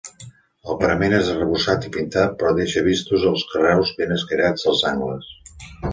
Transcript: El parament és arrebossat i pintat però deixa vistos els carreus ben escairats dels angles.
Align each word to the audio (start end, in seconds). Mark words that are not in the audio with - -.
El 0.71 0.77
parament 0.83 1.11
és 1.17 1.27
arrebossat 1.33 1.85
i 1.89 1.93
pintat 1.97 2.33
però 2.39 2.53
deixa 2.61 2.85
vistos 2.89 3.27
els 3.33 3.45
carreus 3.53 3.93
ben 4.01 4.17
escairats 4.17 4.67
dels 4.69 4.83
angles. 4.95 5.29